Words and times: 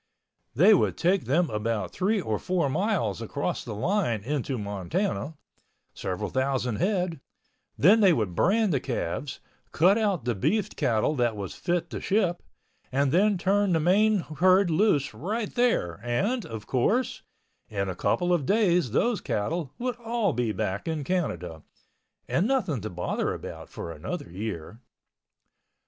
They 0.55 0.73
would 0.73 0.97
take 0.97 1.25
them 1.25 1.51
about 1.51 1.91
three 1.91 2.19
or 2.19 2.39
four 2.39 2.71
miles 2.71 3.21
across 3.21 3.63
the 3.63 3.75
line 3.75 4.23
into 4.23 4.57
Montana—several 4.57 6.29
thousand 6.31 6.77
head—then 6.77 7.99
they 7.99 8.11
would 8.11 8.33
brand 8.33 8.73
the 8.73 8.79
calves, 8.79 9.41
cut 9.71 9.99
out 9.99 10.25
the 10.25 10.33
beef 10.33 10.75
cattle 10.75 11.13
that 11.17 11.35
was 11.35 11.53
fit 11.53 11.91
to 11.91 12.01
ship—and 12.01 13.11
then 13.11 13.37
turn 13.37 13.73
the 13.73 13.79
main 13.79 14.21
herd 14.21 14.71
loose 14.71 15.13
right 15.13 15.53
there 15.53 15.99
and, 16.03 16.47
of 16.47 16.65
course, 16.65 17.21
in 17.69 17.87
a 17.87 17.93
couple 17.95 18.33
of 18.33 18.47
days 18.47 18.93
those 18.93 19.21
cattle 19.21 19.71
would 19.77 19.97
all 19.97 20.33
be 20.33 20.51
back 20.51 20.87
in 20.87 21.03
Canada, 21.03 21.61
and 22.27 22.47
nothing 22.47 22.81
to 22.81 22.89
bother 22.89 23.35
about 23.35 23.69
for 23.69 23.91
another 23.91 24.31
year. 24.31 24.79